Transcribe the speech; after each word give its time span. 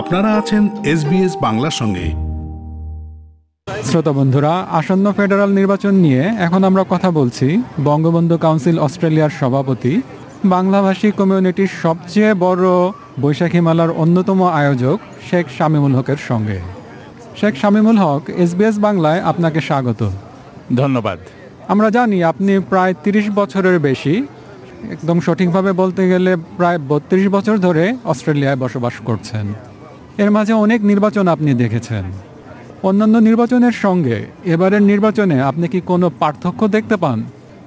আপনারা 0.00 0.30
আছেন 0.36 0.62
এসবিএস 0.84 1.32
বাংলার 1.42 1.70
সঙ্গে। 1.70 2.06
শ্রোতা 3.84 4.12
বন্ধুরা 4.12 4.52
আসন্ন 4.70 5.12
ফেডারাল 5.12 5.50
নির্বাচন 5.50 5.94
নিয়ে 5.94 6.22
এখন 6.38 6.64
আমরা 6.64 6.84
কথা 6.90 7.10
বলছি 7.10 7.62
বঙ্গবন্ধু 7.84 8.36
কাউন্সিল 8.38 8.78
অস্ট্রেলিয়ার 8.78 9.36
সভাপতি 9.40 10.02
বাংলাভাষী 10.44 11.10
কমিউনিটির 11.10 11.72
সবচেয়ে 11.82 12.34
বড় 12.34 12.92
বৈশাখী 13.20 13.60
মেলার 13.60 13.90
অন্যতম 13.90 14.42
আয়োজক 14.44 14.98
শেখ 15.30 15.46
শামিমুল 15.58 15.94
হকের 15.94 16.20
সঙ্গে। 16.28 16.58
শেখ 17.36 17.54
শামিমুল 17.56 17.98
হক 17.98 18.22
এসবিএস 18.36 18.76
বাংলায় 18.78 19.20
আপনাকে 19.20 19.60
স্বাগত। 19.60 20.00
ধন্যবাদ। 20.76 21.18
আমরা 21.68 21.90
জানি 21.90 22.24
আপনি 22.24 22.52
প্রায় 22.70 22.94
তিরিশ 23.04 23.26
বছরের 23.30 23.78
বেশি 23.78 24.14
একদম 24.90 25.16
সঠিকভাবে 25.20 25.70
বলতে 25.72 26.02
গেলে 26.08 26.36
প্রায় 26.56 26.78
বত্রিশ 26.88 27.24
বছর 27.28 27.56
ধরে 27.58 27.84
অস্ট্রেলিয়ায় 28.04 28.56
বসবাস 28.56 28.94
করছেন। 29.04 29.46
এর 30.22 30.30
মাঝে 30.36 30.52
অনেক 30.64 30.80
নির্বাচন 30.90 31.24
আপনি 31.34 31.50
দেখেছেন। 31.62 32.04
অন্যান্য 32.88 33.16
নির্বাচনের 33.28 33.74
সঙ্গে 33.84 34.16
এবারের 34.54 34.82
নির্বাচনে 34.90 35.36
আপনি 35.50 35.66
কি 35.72 35.80
কোনো 35.90 36.06
পার্থক্য 36.20 36.60
দেখতে 36.76 36.96
পান? 37.02 37.18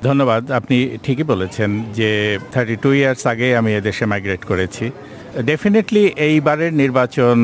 ধন্যবাদ, 0.07 0.43
আপনি 0.59 0.77
ঠিকই 1.03 1.25
বলেছেন 1.33 1.69
যে 1.99 2.09
থার্টি 2.53 2.75
টু 2.83 2.89
ইয়ার্স 2.99 3.23
আগে 3.33 3.47
আমি 3.59 3.71
এদেশে 3.79 4.05
মাইগ্রেট 4.11 4.43
করেছি। 4.51 4.85
ডেফিনেটলি 5.49 6.03
এইবারের 6.27 6.73
নির্বাচন 6.81 7.37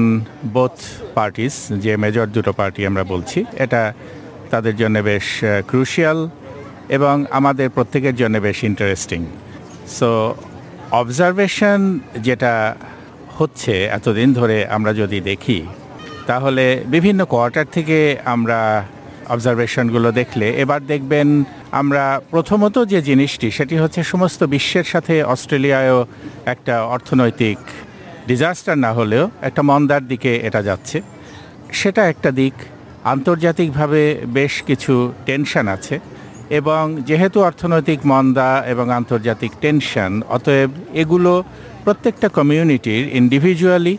বোথ 0.56 0.78
পার্টিস 1.18 1.56
যে 1.84 1.92
মেজর 2.04 2.28
দুটো 2.36 2.52
পার্টি 2.60 2.82
আমরা 2.90 3.04
বলছি, 3.14 3.40
এটা 3.66 3.82
তাদের 4.52 4.76
জন্য 4.82 4.96
বেশ 5.10 5.28
ক্রুশিয়াল 5.70 6.20
এবং 6.98 7.16
আমাদের 7.40 7.68
প্রত্যেকের 7.76 8.16
জন্য 8.22 8.36
বেশ 8.48 8.60
ইন্টারেস্টিং 8.72 9.22
সো 9.98 10.10
অবজারভেশন 11.02 11.80
যেটা 12.28 12.54
হচ্ছে 13.40 13.74
এতদিন 13.98 14.30
ধরে 14.40 14.58
আমরা 14.76 14.92
যদি 15.02 15.20
দেখি, 15.30 15.60
তাহলে 16.30 16.66
বিভিন্ন 16.96 17.22
কোয়ার্টার 17.34 17.68
থেকে 17.76 17.98
আমরা 18.34 18.60
অবজারভেশনগুলো 19.34 20.10
দেখলে, 20.20 20.48
এবার 20.64 20.82
দেখবেন 20.92 21.28
আমরা 21.72 22.04
প্রথমত 22.34 22.76
যে 22.94 23.00
জিনিসটি, 23.10 23.48
সেটি 23.58 23.76
হচ্ছে 23.78 24.02
সমস্ত 24.04 24.42
বিশ্বের 24.54 24.88
সাথে 24.94 25.16
অস্ট্রেলিয়ায়ও 25.34 26.00
একটা 26.54 26.76
অর্থনৈতিক 26.96 27.60
ডিজাস্টার 28.28 28.76
না 28.86 28.92
হলেও 28.94 29.26
একটা 29.42 29.62
মন্দার 29.70 30.04
দিকে 30.12 30.32
এটা 30.48 30.62
যাচ্ছে। 30.70 30.98
সেটা 31.80 32.02
একটা 32.14 32.30
দিক। 32.40 32.56
আন্তর্জাতিকভাবে 33.14 34.02
বেশ 34.38 34.54
কিছু 34.68 34.94
টেনশন 35.28 35.66
আছে 35.76 35.96
এবং 36.60 36.84
যেহেতু 37.10 37.38
অর্থনৈতিক 37.50 38.00
মন্দা 38.12 38.50
এবং 38.74 38.86
আন্তর্জাতিক 39.00 39.52
টেনশন, 39.64 40.12
অতএব 40.36 40.72
এগুলো 40.94 41.34
প্রত্যেকটা 41.90 42.30
কমিউনিটির 42.30 43.04
ইন্ডিভিজুয়ালি 43.20 43.98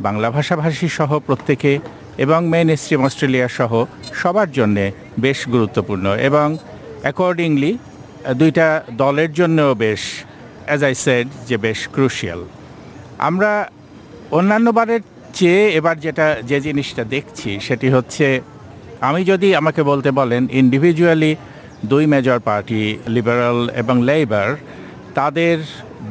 বাংলা 0.00 0.30
ভাষাভাষী 0.30 0.88
সহ 0.88 1.18
প্রত্যেকে 1.18 1.78
এবং 2.18 2.46
মেন 2.48 2.76
স্ট্রিম 2.76 3.02
অস্ট্রেলিয়া 3.04 3.48
সহ 3.48 3.84
সবার 4.14 4.50
জন্যে 4.50 4.92
বেশ 5.20 5.48
গুরুত্বপূর্ণ 5.48 6.06
এবং 6.14 6.56
অ্যাকর্ডিংলি 7.02 7.78
দুইটা 8.34 8.82
দলের 8.92 9.32
জন্যও 9.32 9.74
বেশ 9.74 10.02
অ্যাজ 10.66 10.84
আই 10.84 10.94
সেড 10.94 11.26
যে 11.48 11.56
বেশ 11.56 11.88
ক্রুশিয়াল 11.94 12.40
আমরা 13.18 13.68
অন্যান্যবারের 14.30 15.00
চেয়ে 15.34 15.70
এবার 15.70 15.96
যেটা, 15.98 16.26
যে 16.42 16.60
জিনিসটা 16.60 17.04
দেখছি 17.04 17.60
সেটি 17.60 17.88
হচ্ছে, 17.90 18.40
আমি 19.00 19.24
যদি 19.24 19.54
আমাকে 19.54 19.82
বলতে 19.82 20.10
বলেন 20.10 20.48
ইন্ডিভিজুয়ালি 20.52 21.36
দুই 21.84 22.06
মেজর 22.06 22.38
পার্টি 22.38 22.98
লিবারাল 23.08 23.68
এবং 23.68 24.02
লেবার 24.02 24.56
তাদের 25.14 25.56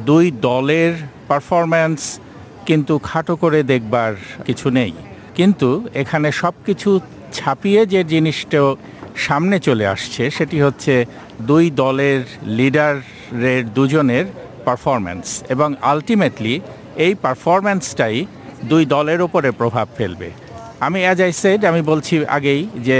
দুই 0.08 0.26
দলের 0.48 0.92
পারফরম্যান্স 1.28 2.00
কিন্তু 2.68 2.94
খাটো 3.08 3.34
করে 3.42 3.60
দেখবার 3.72 4.12
কিছু 4.46 4.66
নেই। 4.78 4.92
কিন্তু 5.38 5.68
এখানে 6.02 6.28
সব 6.32 6.54
কিছু 6.66 6.90
ছাপিয়ে 7.32 7.80
যে 7.92 8.00
জিনিসটা 8.12 8.60
সামনে 9.26 9.56
চলে 9.58 9.84
আসছে, 9.94 10.22
সেটি 10.30 10.58
হচ্ছে 10.60 10.94
দুই 11.50 11.64
দলের 11.82 12.20
লিডারের 12.58 13.62
দুজনের 13.76 14.24
পারফরম্যান্স 14.66 15.26
এবং 15.54 15.68
আলটিমেটলি 15.92 16.54
এই 17.04 17.12
পারফরম্যান্সটাই 17.24 18.18
দুই 18.70 18.82
দলের 18.94 19.20
ওপরে 19.26 19.48
প্রভাব 19.50 19.86
ফেলবে। 19.98 20.28
আমি 20.86 20.98
অ্যাজ 21.04 21.18
আই 21.26 21.32
সেড 21.42 21.60
আমি 21.70 21.82
বলছি 21.90 22.14
আগেই 22.36 22.62
যে 22.88 22.98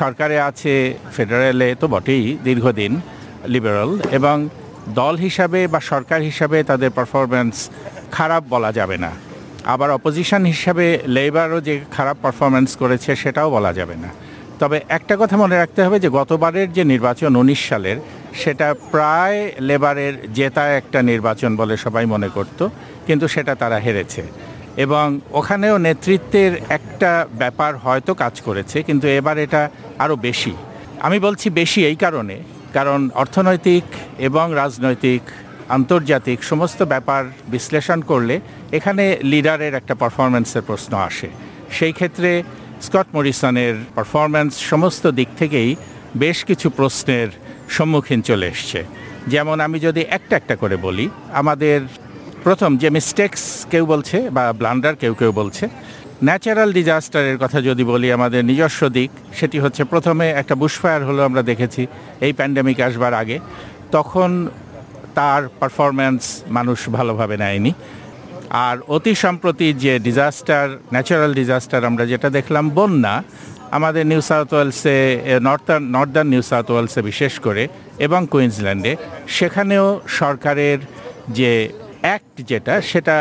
সরকারে 0.00 0.36
আছে 0.48 0.94
ফেডারেলে 1.14 1.68
তো 1.80 1.86
বটেই 1.88 2.24
দীর্ঘদিন 2.46 2.92
লিবারাল 3.52 3.90
এবং 4.18 4.36
দল 4.94 5.14
হিসাবে 5.16 5.60
বা 5.72 5.80
সরকার 5.80 6.20
হিসাবে 6.20 6.58
তাদের 6.70 6.90
পারফরম্যান্স 6.96 7.54
খারাপ 8.16 8.42
বলা 8.54 8.72
যাবে 8.72 8.96
না। 9.04 9.10
আবার 9.64 9.90
অপোজিশন 9.90 10.42
হিসাবে 10.44 10.86
লেবারও 11.16 11.60
যে 11.60 11.74
খারাপ 11.96 12.16
পারফরমেন্স 12.22 12.70
করেছে 12.76 13.10
সেটাও 13.16 13.50
বলা 13.50 13.72
যাবে 13.72 13.96
না। 14.04 14.10
তবে 14.60 14.80
একটা 14.88 15.16
কথা 15.20 15.36
মনে 15.36 15.56
রাখতে 15.56 15.80
হবে 15.84 15.96
যে 16.04 16.08
গতবারের 16.18 16.72
যে 16.72 16.82
নির্বাচন 16.84 17.36
উনিশ 17.36 17.60
সালের, 17.68 17.98
সেটা 18.42 18.74
প্রায় 18.92 19.52
লেবারের 19.60 20.14
জেতা 20.32 20.64
একটা 20.80 21.02
নির্বাচন 21.02 21.56
বলে 21.56 21.76
সবাই 21.76 22.06
মনে 22.06 22.28
করত, 22.28 22.68
কিন্তু 23.06 23.28
সেটা 23.28 23.54
তারা 23.54 23.78
হেরেছে। 23.78 24.22
এবং 24.84 25.20
ওখানেও 25.32 25.78
নেতৃত্বের 25.78 26.52
একটা 26.68 27.26
ব্যাপার 27.38 27.76
হয়তো 27.76 28.14
কাজ 28.14 28.40
করেছে, 28.40 28.82
কিন্তু 28.82 29.06
এবার 29.18 29.38
এটা 29.38 29.70
আরও 29.98 30.16
বেশি। 30.16 30.52
আমি 31.00 31.18
বলছি 31.26 31.50
বেশি 31.50 31.80
এই 31.86 31.96
কারণে 31.96 32.36
কারণ 32.72 33.10
অর্থনৈতিক 33.14 33.84
এবং 34.18 34.54
রাজনৈতিক, 34.54 35.22
আন্তর্জাতিক 35.68 36.44
সমস্ত 36.44 36.82
ব্যাপার 36.82 37.24
বিশ্লেষণ 37.48 38.00
করলে 38.00 38.40
এখানে 38.72 39.18
লিডারের 39.22 39.74
একটা 39.74 39.94
পারফরমেন্সের 39.94 40.62
প্রশ্ন 40.62 40.92
আসে। 40.98 41.28
সেই 41.70 41.92
ক্ষেত্রে 41.92 42.42
স্কট 42.82 43.06
মরিসনের 43.14 43.74
পারফরমেন্স 43.94 44.52
সমস্ত 44.56 45.04
দিক 45.06 45.28
থেকেই 45.38 45.76
বেশ 46.16 46.44
কিছু 46.44 46.70
প্রশ্নের 46.70 47.28
সম্মুখীন 47.68 48.20
চলে 48.22 48.46
এসছে। 48.46 48.84
যেমন 49.26 49.60
আমি 49.60 49.78
যদি 49.80 50.00
একটা 50.08 50.36
একটা 50.36 50.56
করে 50.56 50.76
বলি, 50.76 51.10
আমাদের 51.32 51.80
প্রথম 52.44 52.76
যে 52.76 52.90
মিস্টেক্স 52.90 53.66
কেউ 53.70 53.86
বলছে 53.86 54.30
বা 54.30 54.52
ব্লান্ডার 54.52 54.96
কেউ 54.96 55.14
কেউ 55.14 55.32
বলছে 55.32 55.68
ন্যাচারাল 56.26 56.70
ডিজাস্টারের 56.78 57.36
কথা 57.42 57.58
যদি 57.68 57.84
বলি, 57.92 58.08
আমাদের 58.18 58.42
নিজস্ব 58.50 58.80
দিক, 58.98 59.10
সেটি 59.38 59.58
হচ্ছে 59.64 59.82
প্রথমে 59.92 60.26
একটা 60.40 60.54
বুশফায়ার 60.62 61.02
হলো 61.08 61.20
আমরা 61.28 61.42
দেখেছি, 61.50 61.82
এই 62.26 62.32
প্যান্ডেমিক 62.38 62.78
আসবার 62.88 63.14
আগে। 63.22 63.36
তখন 63.96 64.30
তার 65.18 65.42
পারফরম্যান্স 65.60 66.22
মানুষ 66.56 66.78
ভালোভাবে 66.96 67.36
নেয়নি। 67.42 67.72
আর 68.68 68.76
অতি 68.96 69.14
সম্প্রতি 69.24 69.68
যে 69.84 69.92
ডিজাস্টার 70.06 70.66
ন্যাচারাল 70.94 71.32
ডিজাস্টার 71.40 71.88
আমরা 71.90 72.04
যেটা 72.12 72.28
দেখলাম, 72.38 72.64
বন্যা, 72.78 73.14
আমাদের 73.76 74.04
নিউ 74.10 74.22
সাউথ 74.30 74.50
ওয়েলসে 74.54 74.96
নর্থার্ন 75.48 75.84
নর্দার্ন 75.96 76.28
নিউ 76.34 76.42
সাউথ 76.50 76.68
ওয়েলসে 76.70 77.00
বিশেষ 77.10 77.34
করে, 77.46 77.62
এবং 78.06 78.20
কুইন্সল্যান্ডে 78.32 78.92
সেখানেও 79.38 79.86
সরকারের 80.20 80.78
যে 81.38 81.52
অ্যাক্ট 82.08 82.34
যেটা, 82.50 82.74
সেটা 82.90 83.16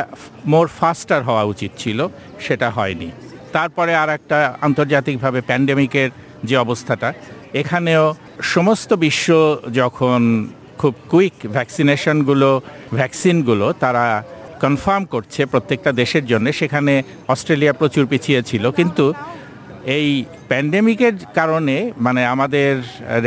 মোর 0.53 0.67
ফাস্টার 0.79 1.21
হওয়া 1.27 1.43
উচিত 1.53 1.71
ছিল, 1.77 1.99
সেটা 2.45 2.67
হয়নি। 2.77 3.09
তারপরে 3.55 3.91
আর 4.01 4.09
একটা 4.17 4.37
আন্তর্জাতিকভাবে 4.67 5.39
প্যান্ডেমিকের 5.49 6.09
যে 6.49 6.55
অবস্থাটা, 6.65 7.09
এখানেও 7.61 8.03
সমস্ত 8.55 8.89
বিশ্ব 9.05 9.27
যখন 9.79 10.19
খুব 10.81 10.93
কুইক 11.11 11.37
ভ্যাকসিনেশনগুলো 11.55 12.49
ভ্যাকসিনগুলো 12.99 13.65
তারা 13.83 14.05
কনফার্ম 14.63 15.03
করছে 15.13 15.41
প্রত্যেকটা 15.53 15.91
দেশের 16.01 16.25
জন্য, 16.31 16.45
সেখানে 16.59 16.93
অস্ট্রেলিয়া 17.33 17.73
প্রচুর 17.79 18.03
পিছিয়ে 18.11 18.41
ছিল। 18.49 18.63
কিন্তু 18.79 19.05
এই 19.85 20.25
প্যান্ডেমিকের 20.47 21.13
কারণে 21.33 21.91
মানে 21.97 22.25
আমাদের 22.25 22.71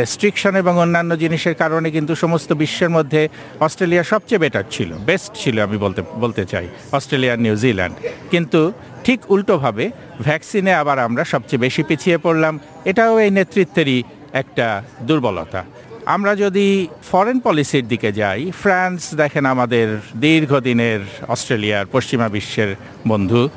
রেস্ট্রিকশন 0.01 0.57
এবং 0.57 0.79
অন্যান্য 0.79 1.17
জিনিসের 1.17 1.55
কারণে 1.55 1.91
কিন্তু 1.91 2.15
সমস্ত 2.15 2.53
বিশ্বের 2.53 2.91
মধ্যে 2.91 3.29
অস্ট্রেলিয়া 3.61 4.03
সবচেয়ে 4.03 4.39
বেটার 4.39 4.67
ছিল 4.71 4.95
বেস্ট 4.99 5.33
ছিল 5.35 5.57
আমি 5.61 5.77
বলতে 5.77 6.01
বলতে 6.25 6.45
চাই, 6.47 6.69
অস্ট্রেলিয়া 6.93 7.37
নিউজিল্যান্ড 7.37 7.95
কিন্তু 8.31 8.73
ঠিক 9.05 9.31
উল্টোভাবে 9.31 9.91
ভ্যাকসিনে 10.21 10.75
আবার 10.75 10.99
আমরা 10.99 11.25
সবচেয়ে 11.25 11.61
বেশি 11.61 11.83
পিছিয়ে 11.83 12.19
পড়লাম, 12.19 12.59
এটাও 12.85 13.19
এই 13.19 13.31
নেতৃত্বেরই 13.31 14.03
একটা 14.33 14.83
দুর্বলতা। 15.03 15.65
আমরা 16.07 16.35
যদি 16.35 16.89
ফরেন 17.11 17.41
পলিসির 17.41 17.87
দিকে 17.89 18.13
যাই 18.13 18.51
ফ্রান্স 18.63 19.15
দেখেন 19.15 19.47
আমাদের 19.47 19.99
দীর্ঘদিনের 20.17 21.01
অস্ট্রেলিয়ার 21.29 21.87
পশ্চিমা 21.87 22.29
বিশ্বের 22.29 22.75
বন্ধু 23.09 23.49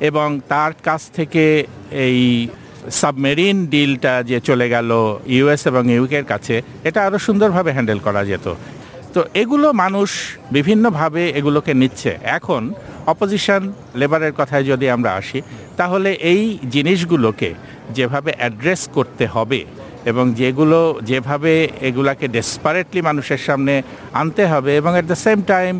এবং 0.00 0.40
তার 0.48 0.72
কাছ 0.84 1.02
থেকে 1.10 1.44
এই 2.06 2.48
সাবমেরিন 3.00 3.56
ডিলটা 3.72 4.14
যে 4.30 4.38
চলে 4.48 4.66
গেল 4.74 4.90
ইউএস 5.36 5.62
এবং 5.70 5.82
ইউকের 5.96 6.24
কাছে, 6.32 6.54
এটা 6.88 7.00
আরও 7.06 7.18
সুন্দরভাবে 7.26 7.70
হ্যান্ডেল 7.76 8.00
করা 8.06 8.22
যেত। 8.30 8.46
তো 9.14 9.20
এগুলো 9.42 9.68
মানুষ 9.72 10.10
বিভিন্নভাবে 10.56 11.22
এগুলোকে 11.38 11.72
নিচ্ছে। 11.80 12.10
এখন 12.36 12.62
অপোজিশন 13.12 13.62
লেবারের 14.00 14.32
কথায় 14.40 14.64
যদি 14.70 14.86
আমরা 14.96 15.10
আসি, 15.20 15.38
তাহলে 15.76 16.10
এই 16.32 16.42
জিনিসগুলোকে 16.74 17.50
যেভাবে 17.96 18.30
অ্যাড্রেস 18.38 18.82
করতে 18.96 19.24
হবে 19.34 19.60
এবং 20.10 20.24
যেগুলো, 20.40 20.80
যেভাবে 21.10 21.52
এগুলাকে 21.88 22.26
ডেসপারেটলি 22.36 23.00
মানুষের 23.08 23.40
সামনে 23.46 23.74
আনতে 24.20 24.42
হবে 24.52 24.70
এবং 24.80 24.92
at 24.94 25.06
the 25.12 25.18
same 25.24 25.38
time 25.52 25.74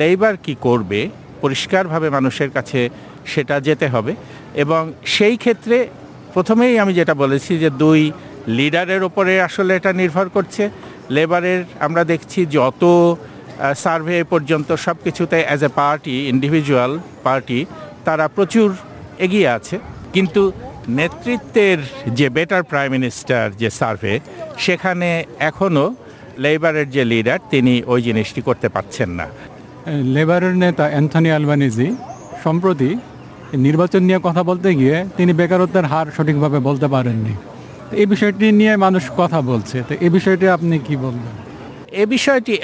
Labor 0.00 0.34
কি 0.44 0.54
করবে, 0.66 1.00
পরিষ্কারভাবে 1.42 2.08
মানুষের 2.16 2.50
কাছে 2.56 2.80
সেটা 3.32 3.56
যেতে 3.66 3.86
হবে। 3.88 4.12
এবং 4.54 4.92
সেই 5.04 5.36
ক্ষেত্রে 5.36 5.88
প্রথমেই 6.34 6.78
আমি 6.78 6.92
যেটা 6.94 7.14
বলেছি 7.14 7.58
যে 7.58 7.70
দুই 7.70 8.12
লিডারের 8.48 9.02
ওপরে 9.02 9.32
আসলে 9.42 9.76
এটা 9.76 9.92
নির্ভর 9.92 10.28
করছে। 10.28 10.70
লেবারের 11.10 11.64
আমরা 11.80 12.04
দেখছি 12.04 12.46
যত 12.46 12.82
সার্ভে 13.82 14.24
পর্যন্ত 14.24 14.72
সব 14.72 14.96
কিছুতে 15.04 15.44
as 15.46 15.62
a 15.68 15.70
party 15.80 16.28
individual 16.32 16.92
party 17.22 17.66
তারা 18.04 18.28
প্রচুর 18.28 18.68
এগিয়ে 19.18 19.48
আছে। 19.48 19.78
কিন্তু 20.12 20.52
নেতৃত্বের 20.88 21.78
যে 22.18 22.26
বেটার 22.28 22.62
প্রাইম 22.62 22.90
মিনিস্টার 22.92 23.44
যে 23.60 23.70
সার্ভে, 23.70 24.20
সেখানে 24.58 25.24
এখনও 25.38 25.94
লেবারের 26.38 26.90
যে 26.90 27.02
লিডার 27.04 27.38
তিনি 27.50 27.82
ওই 27.86 28.02
জিনিসটি 28.02 28.40
করতে 28.42 28.68
পারছেন 28.68 29.10
না। 29.10 29.26
লেবারের 30.14 30.56
নেতা 30.56 30.84
অ্যান্থনি 30.88 31.30
আলবানিজি, 31.32 31.88
সম্প্রতি 32.44 32.90
নির্বাচন 33.66 34.02
নিয়ে 34.08 34.20
কথা 34.22 34.42
বলতে 34.50 34.68
গিয়ে 34.80 34.96
তিনি 35.16 35.32
বেকারত্বের 35.40 35.86
হার 35.92 36.06
সঠিকভাবে 36.16 36.58
বলতে 36.68 36.86
পারেননি। 36.94 37.34
এই 38.00 38.06
বিষয়টি 38.12 38.46
নিয়ে 38.60 38.74
মানুষ 38.76 39.04
কথা 39.16 39.40
বলছে। 39.50 39.76
তো 39.88 39.92
এই 40.04 40.10
বিষয়টি 40.16 40.46
আপনি 40.56 40.74
কি 40.86 40.94
বলবেন? 41.04 41.34
এ 42.02 42.04
বিষয়টি 42.14 42.54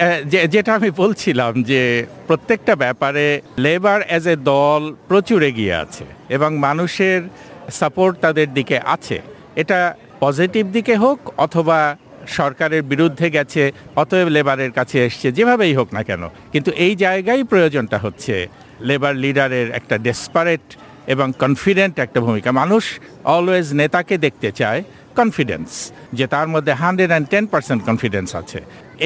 যেটা 0.55 0.71
আমি 0.79 0.91
বলছিলাম 1.03 1.53
যে, 1.71 1.81
প্রত্যেকটা 2.29 2.73
ব্যাপারে 2.77 3.27
লেবার 3.59 4.01
অ্যাজ 4.09 4.27
এ 4.35 4.37
দল 4.53 4.83
প্রচুর 5.09 5.41
এগিয়ে 5.51 5.75
আছে 5.75 6.05
এবং 6.37 6.51
মানুষের 6.67 7.21
সাপোর্ট 7.81 8.15
তাদের 8.25 8.49
দিকে 8.55 8.77
আছে। 8.95 9.17
এটা 9.63 9.79
পজিটিভ 10.21 10.65
দিকে 10.77 10.95
হোক 11.05 11.19
অথবা 11.47 11.79
সরকারের 12.39 12.83
বিরুদ্ধে 12.83 13.31
গেছে, 13.37 13.63
অতএব 13.97 14.29
লেবারের 14.37 14.73
কাছে 14.79 14.97
এসছে, 15.07 15.33
যেভাবেই 15.33 15.75
হোক 15.79 15.89
না 15.95 16.03
কেন। 16.09 16.23
কিন্তু 16.53 16.71
এই 16.85 16.95
জায়গায় 17.05 17.43
প্রয়োজনটা 17.45 17.99
হচ্ছে 17.99 18.35
লেবার 18.89 19.15
লিডারের 19.25 19.69
একটা 19.79 19.97
ডেসপারেট 20.07 20.67
এবং 21.15 21.27
কনফিডেন্ট 21.43 21.95
একটা 22.05 22.21
ভূমিকা। 22.27 22.51
মানুষ 22.61 22.85
অলওয়েজ 23.37 23.67
নেতাকে 23.81 24.15
দেখতে 24.27 24.49
চায় 24.61 24.81
কনফিডেন্স 25.19 25.69
যে 26.19 26.25
তার 26.35 26.49
মধ্যে 26.55 26.73
hundred 26.83 27.11
and 27.13 27.27
ten 27.33 27.45
percent 27.53 27.81
confidence 27.89 28.29
আছে। 28.41 28.59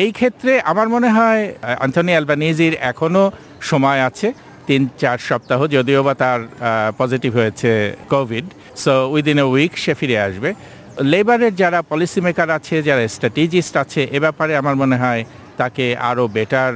এই 0.02 0.10
ক্ষেত্রে 0.18 0.52
আমার 0.70 0.88
মনে 0.94 1.08
হয় 1.16 1.42
অ্যান্থনি 1.80 2.12
অ্যালবানিজির 2.16 2.74
এখনও 2.90 3.24
সময় 3.70 4.00
আছে 4.08 4.28
তিন 4.68 4.82
চার 5.02 5.18
সপ্তাহ, 5.28 5.60
যদিও 5.76 6.00
বা 6.06 6.14
তার 6.22 6.40
পজিটিভ 7.00 7.30
হয়েছে 7.40 7.70
Covid 8.12 8.46
so 8.82 8.92
within 9.14 9.38
a 9.42 9.44
week 9.54 9.72
সে 9.82 9.92
ফিরে 10.00 10.16
আসবে। 10.26 10.50
লেবারের 11.12 11.54
যারা 11.62 11.80
পলিসি 11.90 12.20
মেকার 12.26 12.50
আছে, 12.58 12.74
যারা 12.88 13.02
স্ট্র্যাটেজিস্ট 13.14 13.74
আছে, 13.82 14.02
এ 14.16 14.18
ব্যাপারে 14.24 14.52
আমার 14.60 14.76
মনে 14.82 14.96
হয় 15.02 15.22
তাকে 15.60 15.84
আরও 16.10 16.24
বেটার 16.36 16.72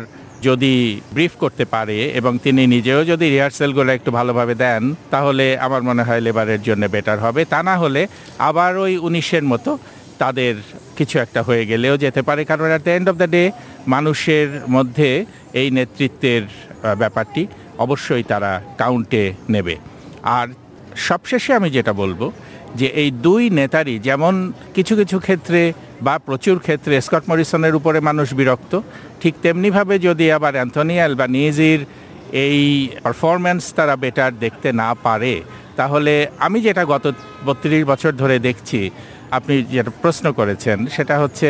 যদি 0.49 0.75
ব্রিফ 1.15 1.33
করতে 1.43 1.65
পারে 1.75 1.99
এবং 2.19 2.33
তিনি 2.45 2.63
নিজেও 2.75 3.01
যদি 3.11 3.27
রিহার্সেলগুলো 3.35 3.91
একটু 3.99 4.11
ভালোভাবে 4.19 4.55
দেন, 4.65 4.83
তাহলে 5.15 5.45
আমার 5.67 5.83
মনে 5.89 6.03
হয় 6.07 6.23
লেবারের 6.27 6.63
জন্য 6.69 6.83
বেটার 6.95 7.19
হবে। 7.25 7.43
তা 7.53 7.61
না 7.69 7.75
হলে 7.83 8.03
আবার 8.49 8.73
ওই 8.85 8.93
উনিশের 9.09 9.45
মতো 9.53 9.71
তাদের 10.23 10.55
কিছু 10.99 11.17
একটা 11.25 11.41
হয়ে 11.49 11.65
গেলেও 11.71 11.95
যেতে 12.05 12.21
পারে, 12.29 12.43
কারণ 12.51 12.67
at 12.73 12.83
the 12.87 12.93
end 12.99 13.09
of 13.13 13.17
the 13.23 13.29
day 13.37 13.43
মানুষের 13.95 14.49
মধ্যে 14.75 15.11
এই 15.61 15.69
নেতৃত্বের 15.79 16.43
ব্যাপারটি 17.03 17.43
অবশ্যই 17.85 18.25
তারা 18.33 18.53
কাউন্টে 18.83 19.25
নেবে। 19.55 19.75
আর 20.39 20.47
সবশেষে 21.09 21.51
আমি 21.59 21.69
যেটা 21.77 21.93
বলব 22.03 22.21
যে 22.79 22.87
এই 23.03 23.11
দুই 23.27 23.43
নেতারই 23.59 23.97
যেমন 24.09 24.35
কিছু 24.77 24.93
কিছু 25.01 25.17
ক্ষেত্রে 25.27 25.61
বা 26.07 26.15
প্রচুর 26.27 26.57
ক্ষেত্রে 26.67 26.95
স্কট 27.07 27.25
মরিসনের 27.31 27.75
উপরে 27.79 27.99
মানুষ 28.09 28.29
বিরক্ত, 28.39 28.73
ঠিক 29.21 29.35
তেমনিভাবে 29.45 29.95
যদি 30.09 30.27
আবার 30.37 30.53
অ্যান্থনি 30.59 30.97
অ্যালবানিজির 31.01 31.81
এই 32.45 32.61
পারফরম্যান্স 33.05 33.63
তারা 33.79 33.95
বেটার 34.03 34.33
দেখতে 34.45 34.69
না 34.83 34.89
পারে, 35.07 35.35
তাহলে 35.79 36.13
আমি 36.47 36.59
যেটা 36.67 36.83
গত 36.93 37.05
বত্রিশ 37.47 37.83
বছর 37.91 38.13
ধরে 38.23 38.37
দেখছি, 38.49 38.81
আপনি 39.37 39.55
যেটা 39.75 39.93
প্রশ্ন 40.03 40.27
করেছেন 40.39 40.79
সেটা 40.97 41.15
হচ্ছে 41.23 41.49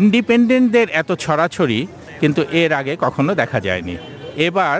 ইন্ডিপেন্ডেন্টদের 0.00 0.88
এত 1.00 1.10
ছড়াছড়ি 1.24 1.78
কিন্তু 2.20 2.40
এর 2.62 2.70
আগে 2.80 2.92
কখনো 3.04 3.30
দেখা 3.40 3.58
যায়নি। 3.66 3.94
এবার 4.48 4.78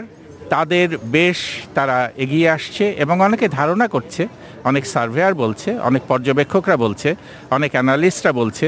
তাদের 0.52 0.88
বেশ 1.16 1.38
তারা 1.76 1.98
এগিয়ে 2.24 2.48
আসছে 2.56 2.84
এবং 3.02 3.16
অনেকে 3.26 3.46
ধারণা 3.58 3.86
করছে 3.94 4.22
অনেক 4.70 4.84
সার্ভেয়ার 4.94 5.34
বলছে, 5.42 5.70
অনেক 5.88 6.02
পর্যবেক্ষকরা 6.10 6.76
বলছে, 6.84 7.08
অনেক 7.56 7.70
অ্যানালিস্টরা 7.76 8.32
বলছে, 8.40 8.66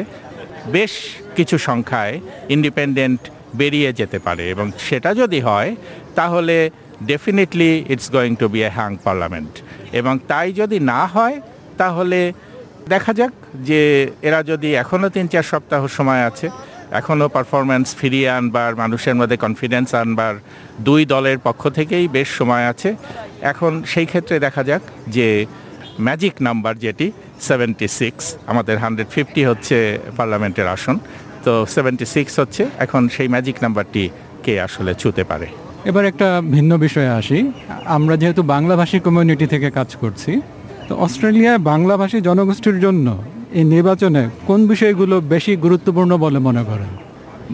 বেশ 0.76 0.92
কিছু 1.36 1.56
সংখ্যায় 1.68 2.14
ইন্ডিপেন্ডেন্ট 2.54 3.20
বেরিয়ে 3.60 3.90
যেতে 4.00 4.18
পারে 4.26 4.44
এবং 4.54 4.66
সেটা 4.86 5.10
যদি 5.20 5.38
হয়, 5.48 5.70
তাহলে 6.18 6.56
definitely 7.10 7.70
it's 7.92 8.08
going 8.16 8.32
to 8.40 8.46
be 8.52 8.60
a 8.68 8.70
hung 8.78 8.90
parliament 9.06 9.52
এবং 10.00 10.14
তাই 10.30 10.48
যদি 10.60 10.78
না 10.92 11.00
হয়, 11.14 11.36
তাহলে 11.80 12.18
দেখা 12.92 13.12
যাক 13.18 13.32
যে 13.68 13.80
এরা 14.28 14.40
যদি 14.50 14.68
এখনও 14.82 15.08
তিন 15.16 15.26
চার 15.32 15.46
সপ্তাহ 15.52 15.80
সময় 15.98 16.22
আছে 16.30 16.46
এখনও 17.00 17.26
পারফরমেন্স 17.36 17.86
ফিরিয়ে 18.00 18.28
আনবার, 18.38 18.70
মানুষের 18.82 19.14
মধ্যে 19.20 19.36
কনফিডেন্স 19.44 19.88
আনবার, 20.02 20.34
দুই 20.88 21.02
দলের 21.14 21.38
পক্ষ 21.46 21.62
থেকেই 21.78 22.04
বেশ 22.16 22.28
সময় 22.38 22.66
আছে। 22.72 22.90
এখন 23.52 23.72
সেই 23.92 24.06
ক্ষেত্রে 24.10 24.36
দেখা 24.46 24.62
যাক 24.68 24.82
যে 25.16 25.28
ম্যাজিক 26.06 26.34
নাম্বার 26.46 26.74
যেটি 26.84 27.06
সেভেন্টি 27.48 27.88
সিক্স 27.98 28.24
আমাদের 28.50 28.76
হান্ড্রেড 28.82 29.08
ফিফটি 29.14 29.42
হচ্ছে 29.50 29.76
পার্লামেন্টের 30.18 30.68
আসন। 30.74 30.96
তো 31.44 31.52
সেভেন্টি 31.74 32.06
সিক্স 32.14 32.32
হচ্ছে 32.40 32.62
এখন 32.84 33.02
সেই 33.14 33.28
ম্যাজিক 33.34 33.56
নাম্বারটি 33.64 34.02
কে 34.44 34.54
আসলে 34.66 34.92
ছুতে 35.00 35.22
পারে? 35.30 35.46
এবার 35.90 36.04
একটা 36.10 36.28
ভিন্ন 36.54 36.72
বিষয়ে 36.84 37.10
আসি। 37.20 37.38
আমরা 37.96 38.14
যেহেতু 38.22 38.42
বাংলাভাষী 38.54 38.98
কমিউনিটি 39.06 39.46
থেকে 39.54 39.68
কাজ 39.78 39.90
করছি 40.02 40.32
তো 40.88 40.92
অস্ট্রেলিয়ায় 41.06 41.60
বাংলাভাষী 41.70 42.18
জনগোষ্ঠীর 42.28 42.78
জন্য 42.84 43.06
এই 43.58 43.64
নির্বাচনে 43.74 44.22
কোন 44.48 44.60
বিষয়গুলো 44.72 45.16
বেশি 45.34 45.52
গুরুত্বপূর্ণ 45.64 46.12
বলে 46.24 46.38
মনে 46.48 46.62
করেন? 46.70 46.90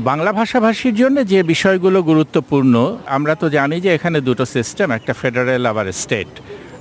বাংলা 0.09 0.31
ভাষাভাষীর 0.41 0.95
জন্য 1.03 1.17
যে 1.33 1.39
বিষয়গুলো 1.53 1.99
গুরুত্বপূর্ণ 2.11 2.75
আমরা 3.17 3.35
তো 3.43 3.47
জানি 3.57 3.77
যে 3.85 3.91
এখানে 3.97 4.19
দুটো 4.29 4.45
সিস্টেম 4.55 4.89
একটা 4.99 5.13
ফেডারেল 5.21 5.63
আবার 5.73 5.87
স্টেট 6.03 6.31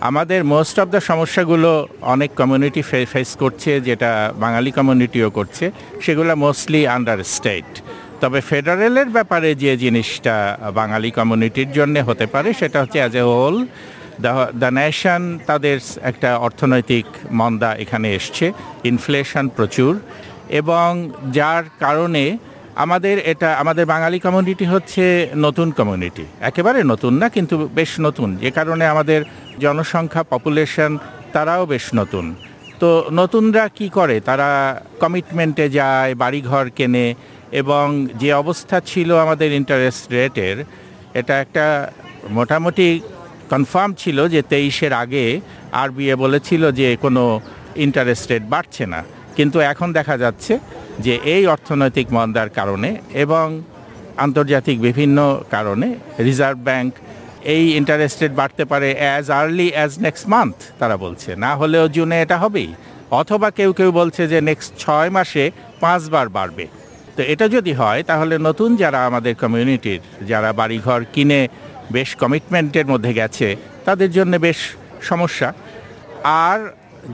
আমাদের 0.09 0.41
মোস্ট 0.53 0.75
অফ 0.83 0.87
দ্য 0.93 1.01
সমস্যাগুলো 1.09 1.71
অনেক 2.13 2.29
কমিউনিটি 2.39 2.81
ফেস 3.11 3.29
করছে, 3.41 3.71
যেটা 3.87 4.11
বাঙালি 4.43 4.71
কমিউনিটিও 4.77 5.29
করছে, 5.37 5.65
সেগুলো 6.05 6.33
মোস্টলি 6.45 6.81
আন্ডার 6.95 7.19
স্টেট 7.35 7.69
তবে 8.21 8.39
ফেডারেলের 8.49 9.09
ব্যাপারে 9.15 9.49
যে 9.63 9.71
জিনিসটা 9.83 10.35
বাঙালি 10.79 11.09
কমিউনিটির 11.19 11.69
জন্য 11.77 11.95
হতে 12.09 12.25
পারে, 12.33 12.49
সেটা 12.59 12.77
হচ্ছে 12.81 12.97
as 13.01 13.15
a 13.21 13.23
whole 13.31 13.55
the 14.61 14.69
nation 14.79 15.21
তাদের 15.49 15.77
একটা 16.09 16.29
অর্থনৈতিক 16.47 17.05
মন্দা 17.39 17.69
এখানে 17.83 18.07
এসছে 18.17 18.45
ইনফ্লেশন 18.91 19.45
প্রচুর, 19.57 19.93
এবং 20.59 20.89
যার 21.37 21.63
কারণে 21.83 22.23
আমাদের 22.83 23.15
এটা, 23.31 23.49
আমাদের 23.61 23.85
বাঙালি 23.93 24.17
কমিউনিটি 24.25 24.65
হচ্ছে 24.73 25.03
নতুন 25.45 25.67
কমিউনিটি 25.79 26.23
একেবারে 26.49 26.79
নতুন 26.91 27.13
না, 27.21 27.27
কিন্তু 27.35 27.55
বেশ 27.77 27.91
নতুন। 28.05 28.29
যে 28.43 28.49
কারণে 28.57 28.83
আমাদের 28.93 29.19
জনসংখ্যা 29.59 30.23
পপুলেশন 30.23 30.97
তারাও 31.33 31.65
বেশ 31.65 31.85
নতুন। 31.95 32.35
তো 32.79 32.89
নতুনরা 33.11 33.67
কি 33.77 33.89
করে? 33.89 34.19
তারা 34.19 34.49
কমিটমেন্টে 34.99 35.69
যায়, 35.69 36.15
বাড়িঘর 36.15 36.65
কেনে 36.69 37.15
এবং 37.51 38.07
যে 38.21 38.33
অবস্থা 38.33 38.77
ছিল 38.85 39.09
আমাদের 39.15 39.49
ইন্টারেস্ট 39.51 40.03
রেটের 40.11 40.57
এটা 41.13 41.39
একটা 41.41 41.91
মোটামুটি 42.29 43.01
কনফার্ম 43.49 43.93
ছিল 43.93 44.27
যে 44.27 44.41
তেইশের 44.41 44.93
আগে 44.93 45.41
আরবিএ 45.71 46.15
বলেছিল 46.15 46.71
যে 46.71 46.97
কোনো 47.01 47.23
ইন্টারেস্ট 47.75 48.31
রেট 48.31 48.43
বাড়ছে 48.43 48.85
না। 48.85 49.03
কিন্তু 49.35 49.59
এখন 49.59 49.91
দেখা 49.93 50.17
যাচ্ছে 50.17 50.59
যে 50.99 51.19
এই 51.23 51.47
অর্থনৈতিক 51.47 52.07
মন্দার 52.11 52.49
কারণে 52.49 52.97
এবং 53.13 53.61
আন্তর্জাতিক 54.17 54.77
বিভিন্ন 54.81 55.41
কারণে 55.51 55.95
রিজার্ভ 56.19 56.57
ব্যাংক 56.63 56.91
এই 57.55 57.63
ইন্টারেস্ট 57.79 58.17
রেট 58.21 58.33
বাড়তে 58.41 58.65
পারে 58.65 58.89
as 59.01 59.25
early 59.39 59.67
as 59.75 59.91
next 60.05 60.25
month 60.27 60.55
তারা 60.79 60.95
বলছে। 60.97 61.29
না 61.35 61.55
হলেও 61.55 61.87
জুনে 61.95 62.21
এটা 62.21 62.37
হবেই। 62.37 62.73
অথবা 63.11 63.51
কেউ 63.51 63.73
কেউ 63.73 63.91
বলছে 63.91 64.27
যে 64.27 64.41
নেক্সট 64.41 64.71
ছয় 64.77 65.09
মাসে 65.09 65.51
পাঁচবার 65.79 66.29
বাড়বে। 66.29 66.65
তো 67.15 67.21
এটা 67.33 67.47
যদি 67.47 67.73
হয়, 67.73 68.03
তাহলে 68.03 68.37
নতুন 68.37 68.75
যারা 68.75 69.05
আমাদের 69.05 69.35
কমিউনিটির 69.35 69.99
যারা 70.27 70.53
বাড়িঘর 70.53 71.01
কিনে 71.13 71.47
বেশ 71.91 72.15
কমিটমেন্টের 72.15 72.85
মধ্যে 72.85 73.13
গেছে, 73.13 73.55
তাদের 73.85 74.11
জন্য 74.11 74.37
বেশ 74.37 74.57
সমস্যা। 75.01 75.53
আর 76.23 76.59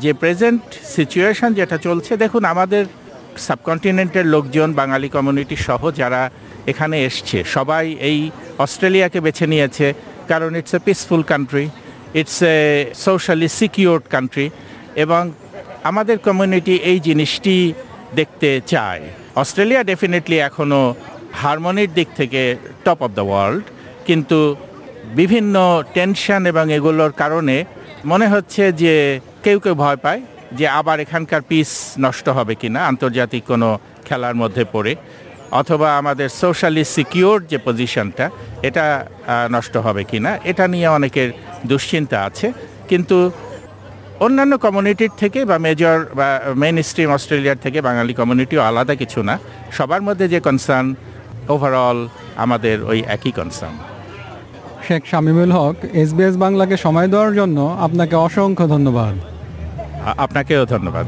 যে 0.04 0.14
প্রেজেন্ট 0.14 0.62
সিচুয়েশন 0.96 1.54
যেটা 1.54 1.78
চলছে, 1.78 2.18
দেখুন 2.18 2.46
আমাদের 2.46 2.86
সাবকন্টিনেন্টের 3.38 4.26
লোকজন, 4.26 4.74
বাঙালি 4.74 5.10
কমিউনিটি 5.10 5.56
সহ 5.56 5.92
যারা 5.92 6.30
এখানে 6.68 7.06
এসছে, 7.06 7.44
সবাই 7.44 7.96
এই 8.10 8.32
অস্ট্রেলিয়াকে 8.58 9.20
বেছে 9.22 9.48
নিয়েছে। 9.48 9.94
কারণ 10.32 10.52
it's 10.60 10.74
a 10.78 10.80
peaceful 10.88 11.22
country 11.32 11.66
it's 12.20 12.40
a 12.54 12.56
socially 13.06 13.50
secured 13.60 14.06
country 14.14 14.48
এবং 15.04 15.22
আমাদের 15.90 16.18
কমিউনিটি 16.28 16.76
এই 16.92 16.98
জিনিসটি 17.08 17.56
দেখতে 18.20 18.50
চায়। 18.74 19.04
অস্ট্রেলিয়া 19.42 19.82
ডেফিনেটলি 19.92 20.38
এখনও 20.50 20.82
হারমোনির 21.42 21.92
দিক 21.98 22.10
থেকে 22.20 22.42
টপ 22.86 23.00
অফ 23.06 23.12
দ্য 23.20 23.26
ওয়ার্ল্ড 23.30 23.64
কিন্তু 24.08 24.40
বিভিন্ন 25.20 25.56
টেনশন 25.96 26.42
এবং 26.52 26.66
এগুলোর 26.78 27.14
কারণে 27.22 27.56
মনে 28.12 28.28
হচ্ছে 28.34 28.64
যে 28.82 28.94
কেউ 29.46 29.58
কেউ 29.64 29.76
ভয় 29.84 30.00
পায় 30.06 30.22
যে 30.58 30.66
আবার 30.80 30.98
এখানকার 31.06 31.42
পিস 31.50 31.70
নষ্ট 32.06 32.26
হবে 32.38 32.54
কিনা, 32.62 32.80
আন্তর্জাতিক 32.92 33.44
কোনো 33.52 33.70
খেলার 34.08 34.36
মধ্যে 34.42 34.64
পড়ে। 34.74 34.94
অথবা 35.52 35.98
আমাদের 35.98 36.30
সোশ্যালি 36.30 36.84
সিকিউর 36.84 37.38
যে 37.52 37.58
পজিশনটা 37.58 38.30
এটা 38.64 39.06
নষ্ট 39.52 39.78
হবে 39.78 40.04
কিনা 40.04 40.32
এটা 40.44 40.68
নিয়ে 40.68 40.88
অনেকের 40.88 41.30
দুশ্চিন্তা 41.66 42.18
আছে। 42.26 42.54
কিন্তু 42.90 43.32
অন্যান্য 44.20 44.58
কমিউনিটির 44.58 45.14
থেকে 45.18 45.46
বা 45.46 45.58
মেজর 45.58 45.98
বা 46.16 46.28
মেন 46.56 46.82
স্ট্রিম 46.82 47.10
অস্ট্রেলিয়ার 47.12 47.58
থেকে 47.58 47.82
বাঙালি 47.82 48.14
কমিউনিটিও 48.14 48.62
আলাদা 48.62 48.96
কিছু 48.96 49.24
না। 49.24 49.40
সবার 49.72 50.02
মধ্যে 50.02 50.28
যে 50.28 50.40
কনসার্ন 50.40 50.88
ওভারঅল 51.50 52.00
আমাদের 52.36 52.84
ওই 52.84 53.00
একই 53.08 53.32
কনসার্ন 53.32 53.78
শেখ 54.88 55.04
শামিমুল 55.12 55.52
হক 55.52 55.76
এসবিএস 55.94 56.36
বাংলাকে 56.38 56.78
সময় 56.78 57.08
দেওয়ার 57.08 57.34
জন্য 57.36 57.78
আপনাকে 57.80 58.16
অসংখ্য 58.16 58.68
ধন্যবাদ। 58.68 59.16
আপনাকেও 60.18 60.66
ধন্যবাদ। 60.66 61.08